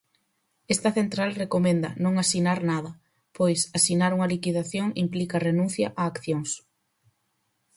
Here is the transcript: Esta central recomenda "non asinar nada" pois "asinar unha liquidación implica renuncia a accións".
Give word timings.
Esta 0.75 0.89
central 0.99 1.31
recomenda 1.43 1.89
"non 2.03 2.13
asinar 2.23 2.59
nada" 2.71 2.91
pois 3.37 3.59
"asinar 3.77 4.11
unha 4.17 4.31
liquidación 4.33 4.87
implica 5.03 5.43
renuncia 5.49 5.87
a 5.99 6.01
accións". 6.11 6.51